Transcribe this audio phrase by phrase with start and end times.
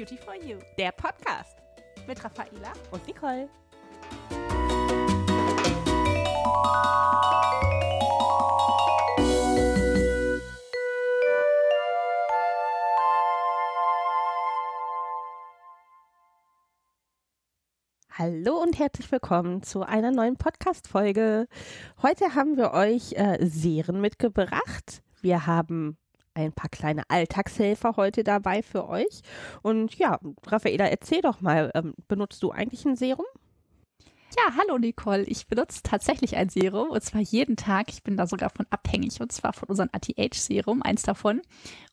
[0.00, 1.58] Beauty for You, der Podcast
[2.06, 3.50] mit Raffaela und Nicole.
[18.10, 21.46] Hallo und herzlich willkommen zu einer neuen Podcast-Folge.
[22.00, 25.02] Heute haben wir euch äh, Serien mitgebracht.
[25.20, 25.98] Wir haben
[26.34, 29.20] ein paar kleine Alltagshelfer heute dabei für euch.
[29.62, 33.26] Und ja, Raffaela, erzähl doch mal, ähm, benutzt du eigentlich ein Serum?
[34.36, 35.24] Ja, hallo Nicole.
[35.24, 37.88] Ich benutze tatsächlich ein Serum und zwar jeden Tag.
[37.88, 41.42] Ich bin da sogar von abhängig und zwar von unserem Anti-Age-Serum, eins davon.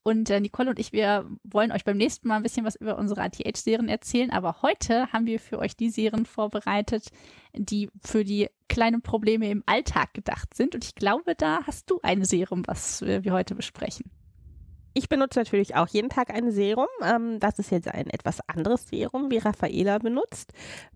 [0.03, 2.99] Und äh, Nicole und ich, wir wollen euch beim nächsten Mal ein bisschen was über
[2.99, 4.29] unsere Anti-Age-Serien erzählen.
[4.29, 7.07] Aber heute haben wir für euch die Serien vorbereitet,
[7.55, 10.75] die für die kleinen Probleme im Alltag gedacht sind.
[10.75, 14.11] Und ich glaube, da hast du ein Serum, was wir heute besprechen.
[14.97, 16.87] Ich benutze natürlich auch jeden Tag ein Serum.
[17.03, 20.53] Ähm, das ist jetzt ein etwas anderes Serum, wie Raffaela benutzt.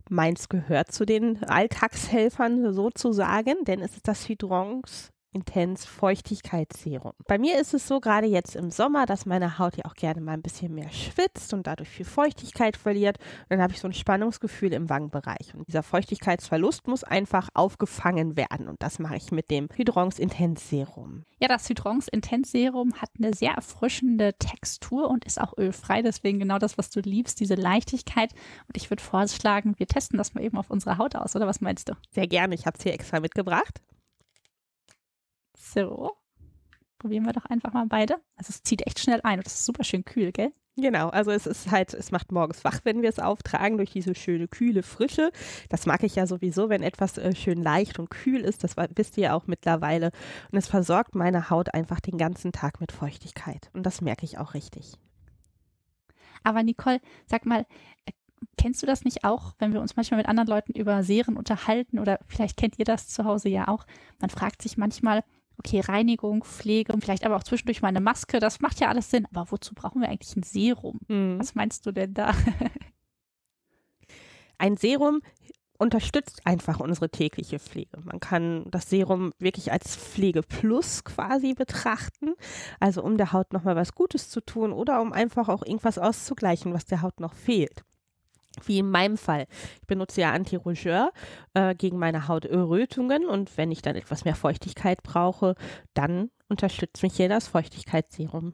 [0.09, 7.13] Meins gehört zu den Alltagshelfern sozusagen, denn es ist das Hydrons Intens Feuchtigkeitsserum.
[7.25, 10.19] Bei mir ist es so, gerade jetzt im Sommer, dass meine Haut ja auch gerne
[10.19, 13.17] mal ein bisschen mehr schwitzt und dadurch viel Feuchtigkeit verliert.
[13.17, 15.53] Und dann habe ich so ein Spannungsgefühl im Wangenbereich.
[15.53, 18.67] Und dieser Feuchtigkeitsverlust muss einfach aufgefangen werden.
[18.67, 21.23] Und das mache ich mit dem Hydrons Intens Serum.
[21.39, 26.01] Ja, das Hydrons Intens Serum hat eine sehr erfrischende Textur und ist auch ölfrei.
[26.01, 28.33] Deswegen genau das, was du liebst, diese Leichtigkeit.
[28.67, 31.61] Und ich würde vorschlagen, wir testen das mal eben auf unserer Haut aus, oder was
[31.61, 31.93] meinst du?
[32.11, 32.53] Sehr gerne.
[32.53, 33.81] Ich habe es hier extra mitgebracht.
[35.73, 36.11] So.
[36.99, 38.15] Probieren wir doch einfach mal beide.
[38.35, 40.51] Also es zieht echt schnell ein und es ist super schön kühl, gell?
[40.77, 44.15] Genau, also es ist halt, es macht morgens wach, wenn wir es auftragen, durch diese
[44.15, 45.31] schöne, kühle Frische.
[45.69, 48.63] Das mag ich ja sowieso, wenn etwas äh, schön leicht und kühl ist.
[48.63, 50.11] Das wisst ihr ja auch mittlerweile.
[50.51, 53.69] Und es versorgt meine Haut einfach den ganzen Tag mit Feuchtigkeit.
[53.73, 54.93] Und das merke ich auch richtig.
[56.43, 57.65] Aber Nicole, sag mal,
[58.05, 58.11] äh,
[58.57, 61.99] kennst du das nicht auch, wenn wir uns manchmal mit anderen Leuten über Serien unterhalten
[61.99, 63.85] oder vielleicht kennt ihr das zu Hause ja auch?
[64.19, 65.23] Man fragt sich manchmal,
[65.57, 69.09] okay, Reinigung, Pflege und vielleicht aber auch zwischendurch mal eine Maske, das macht ja alles
[69.09, 69.27] Sinn.
[69.33, 70.99] Aber wozu brauchen wir eigentlich ein Serum?
[71.07, 71.39] Mhm.
[71.39, 72.33] Was meinst du denn da?
[74.57, 75.21] ein Serum
[75.77, 77.97] unterstützt einfach unsere tägliche Pflege.
[78.03, 82.35] Man kann das Serum wirklich als Pflege plus quasi betrachten,
[82.79, 86.73] also um der Haut nochmal was Gutes zu tun oder um einfach auch irgendwas auszugleichen,
[86.73, 87.83] was der Haut noch fehlt
[88.65, 89.47] wie in meinem Fall.
[89.81, 91.11] Ich benutze ja Anti-Rougeur
[91.53, 95.55] äh, gegen meine Hautrötungen und wenn ich dann etwas mehr Feuchtigkeit brauche,
[95.93, 98.53] dann unterstützt mich hier das Feuchtigkeitsserum.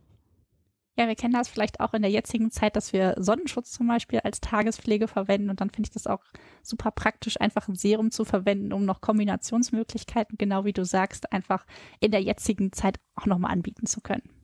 [0.99, 4.19] Ja, wir kennen das vielleicht auch in der jetzigen Zeit, dass wir Sonnenschutz zum Beispiel
[4.21, 6.23] als Tagespflege verwenden und dann finde ich das auch
[6.63, 11.67] super praktisch, einfach ein Serum zu verwenden, um noch Kombinationsmöglichkeiten, genau wie du sagst, einfach
[11.99, 14.36] in der jetzigen Zeit auch nochmal anbieten zu können.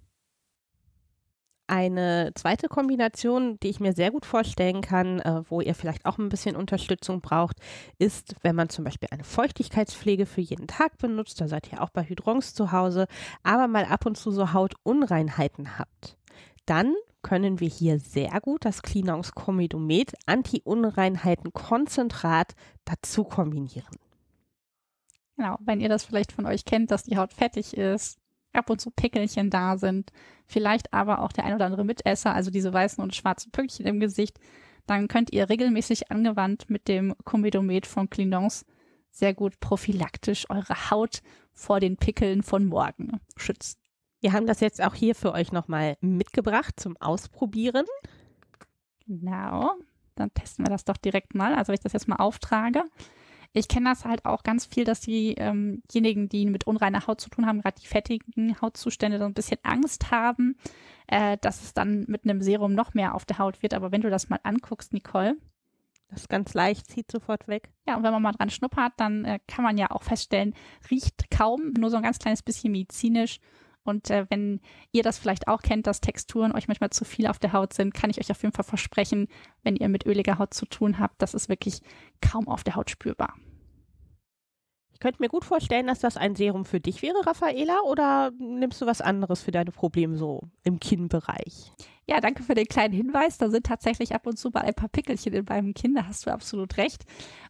[1.68, 6.18] Eine zweite Kombination, die ich mir sehr gut vorstellen kann, äh, wo ihr vielleicht auch
[6.18, 7.59] ein bisschen Unterstützung braucht,
[7.97, 11.90] ist, wenn man zum Beispiel eine Feuchtigkeitspflege für jeden Tag benutzt, da seid ihr auch
[11.90, 13.07] bei Hydrons zu Hause,
[13.44, 16.18] aber mal ab und zu so Hautunreinheiten habt.
[16.66, 23.96] Dann können wir hier sehr gut das Cleanons Comidomet Anti-Unreinheiten-Konzentrat dazu kombinieren.
[25.38, 28.19] Genau, wenn ihr das vielleicht von euch kennt, dass die Haut fettig ist,
[28.53, 30.12] ab und zu Pickelchen da sind,
[30.46, 34.00] vielleicht aber auch der ein oder andere Mitesser, also diese weißen und schwarzen Pünktchen im
[34.00, 34.40] Gesicht,
[34.86, 38.66] dann könnt ihr regelmäßig angewandt mit dem Comedomet von Clinons
[39.14, 41.22] sehr gut prophylaktisch eure Haut
[41.53, 43.78] vor den Pickeln von morgen schützen.
[44.19, 47.85] Wir haben das jetzt auch hier für euch nochmal mitgebracht zum Ausprobieren.
[49.06, 49.72] Genau,
[50.16, 51.53] dann testen wir das doch direkt mal.
[51.53, 52.84] Also wenn ich das jetzt mal auftrage,
[53.53, 55.81] ich kenne das halt auch ganz viel, dass diejenigen,
[56.24, 59.59] ähm die mit unreiner Haut zu tun haben, gerade die fettigen Hautzustände, so ein bisschen
[59.64, 60.58] Angst haben,
[61.08, 63.75] äh, dass es dann mit einem Serum noch mehr auf der Haut wird.
[63.75, 65.38] Aber wenn du das mal anguckst, Nicole,
[66.09, 67.72] das ist ganz leicht, zieht sofort weg.
[67.88, 70.53] Ja, und wenn man mal dran schnuppert, dann äh, kann man ja auch feststellen,
[70.90, 73.40] riecht kaum, nur so ein ganz kleines bisschen medizinisch.
[73.84, 77.40] Und äh, wenn ihr das vielleicht auch kennt, dass Texturen euch manchmal zu viel auf
[77.40, 79.28] der Haut sind, kann ich euch auf jeden Fall versprechen,
[79.64, 81.82] wenn ihr mit öliger Haut zu tun habt, das ist wirklich
[82.22, 83.35] kaum auf der Haut spürbar.
[85.03, 88.85] Könnte mir gut vorstellen, dass das ein Serum für dich wäre, Raffaela, oder nimmst du
[88.85, 91.73] was anderes für deine Probleme so im Kinnbereich?
[92.08, 93.38] Ja, danke für den kleinen Hinweis.
[93.38, 96.26] Da sind tatsächlich ab und zu mal ein paar Pickelchen in meinem Kinn, da hast
[96.26, 97.03] du absolut recht.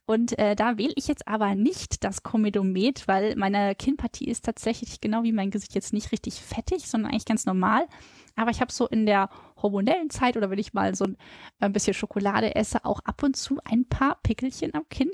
[0.07, 4.99] Und äh, da wähle ich jetzt aber nicht das Comedomet, weil meine Kinnpartie ist tatsächlich
[4.99, 7.85] genau wie mein Gesicht jetzt nicht richtig fettig, sondern eigentlich ganz normal.
[8.35, 9.29] Aber ich habe so in der
[9.61, 11.17] hormonellen Zeit oder wenn ich mal so ein,
[11.59, 15.11] ein bisschen Schokolade esse, auch ab und zu ein paar Pickelchen am Kinn.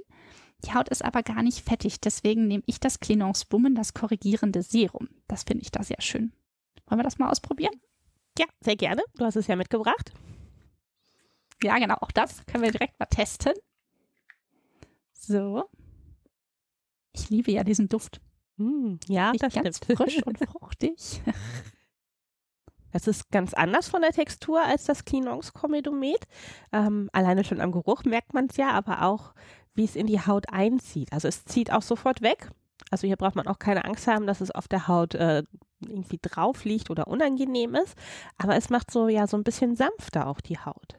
[0.66, 4.62] Die Haut ist aber gar nicht fettig, deswegen nehme ich das Clenons Bummen, das korrigierende
[4.62, 5.08] Serum.
[5.28, 6.34] Das finde ich da sehr schön.
[6.88, 7.74] Wollen wir das mal ausprobieren?
[8.38, 9.04] Ja, sehr gerne.
[9.16, 10.12] Du hast es ja mitgebracht.
[11.64, 13.54] Ja, genau, auch das können wir direkt mal testen.
[15.14, 15.70] So.
[17.14, 18.22] Ich liebe ja diesen Duft.
[18.58, 19.98] Mm, ja, Riecht das ganz stimmt.
[19.98, 21.22] frisch und fruchtig.
[22.92, 26.26] Das ist ganz anders von der Textur als das Cleanongs Comedomet.
[26.72, 29.34] Ähm, alleine schon am Geruch merkt man es ja, aber auch,
[29.76, 31.14] wie es in die Haut einzieht.
[31.14, 32.50] Also es zieht auch sofort weg.
[32.92, 35.44] Also hier braucht man auch keine Angst haben, dass es auf der Haut äh,
[35.82, 37.96] irgendwie drauf liegt oder unangenehm ist.
[38.38, 40.99] Aber es macht so ja so ein bisschen sanfter auch die Haut.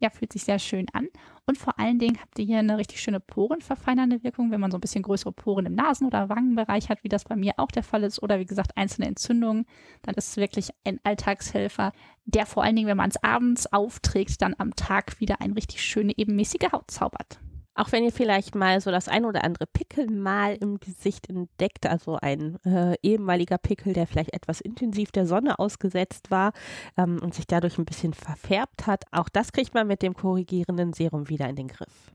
[0.00, 1.08] Ja, fühlt sich sehr schön an.
[1.46, 4.76] Und vor allen Dingen habt ihr hier eine richtig schöne porenverfeinernde Wirkung, wenn man so
[4.76, 7.82] ein bisschen größere Poren im Nasen- oder Wangenbereich hat, wie das bei mir auch der
[7.82, 9.66] Fall ist, oder wie gesagt einzelne Entzündungen,
[10.02, 11.92] dann ist es wirklich ein Alltagshelfer,
[12.26, 15.82] der vor allen Dingen, wenn man es abends aufträgt, dann am Tag wieder eine richtig
[15.82, 17.40] schöne, ebenmäßige Haut zaubert.
[17.78, 21.86] Auch wenn ihr vielleicht mal so das ein oder andere Pickel mal im Gesicht entdeckt,
[21.86, 26.54] also ein äh, ehemaliger Pickel, der vielleicht etwas intensiv der Sonne ausgesetzt war
[26.96, 30.92] ähm, und sich dadurch ein bisschen verfärbt hat, auch das kriegt man mit dem korrigierenden
[30.92, 32.12] Serum wieder in den Griff.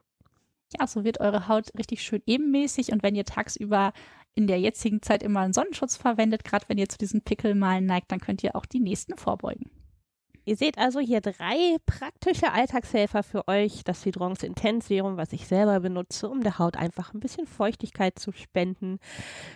[0.78, 3.94] Ja, so wird eure Haut richtig schön ebenmäßig und wenn ihr tagsüber
[4.36, 8.12] in der jetzigen Zeit immer einen Sonnenschutz verwendet, gerade wenn ihr zu diesen Pickelmalen neigt,
[8.12, 9.72] dann könnt ihr auch die nächsten vorbeugen.
[10.46, 13.84] Ihr seht also hier drei praktische Alltagshelfer für euch.
[13.86, 18.20] Das Hydrons Intense Serum, was ich selber benutze, um der Haut einfach ein bisschen Feuchtigkeit
[18.20, 19.00] zu spenden.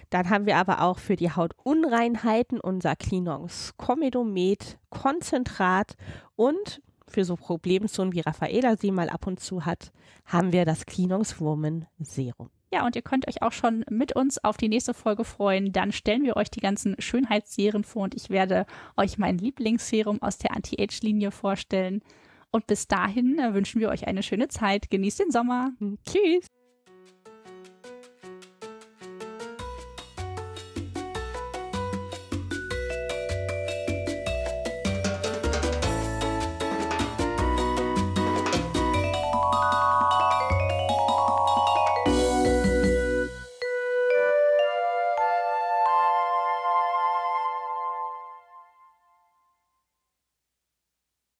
[0.09, 5.97] Dann haben wir aber auch für die Hautunreinheiten unser Cleanons Comedomet Konzentrat
[6.35, 9.91] und für so Problemzonen wie Raffaela sie mal ab und zu hat,
[10.25, 12.49] haben wir das Cleanons Woman Serum.
[12.71, 15.71] Ja, und ihr könnt euch auch schon mit uns auf die nächste Folge freuen.
[15.71, 18.65] Dann stellen wir euch die ganzen Schönheitsserien vor und ich werde
[18.97, 22.01] euch mein Lieblingsserum aus der Anti-Age-Linie vorstellen.
[22.51, 24.89] Und bis dahin äh, wünschen wir euch eine schöne Zeit.
[24.89, 25.71] Genießt den Sommer.
[26.05, 26.56] Tschüss.